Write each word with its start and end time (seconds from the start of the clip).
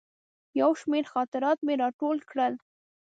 یو 0.61 0.71
شمېر 0.81 1.05
خاطرات 1.13 1.57
مې 1.65 1.73
راټول 1.83 2.17
کړل. 2.29 2.53